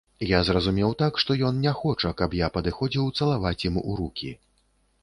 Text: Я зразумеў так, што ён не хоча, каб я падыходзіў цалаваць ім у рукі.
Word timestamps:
Я 0.27 0.37
зразумеў 0.47 0.95
так, 1.01 1.19
што 1.23 1.37
ён 1.49 1.59
не 1.67 1.75
хоча, 1.83 2.15
каб 2.23 2.35
я 2.41 2.51
падыходзіў 2.59 3.13
цалаваць 3.21 3.57
ім 3.73 3.83
у 3.89 4.01
рукі. 4.03 4.35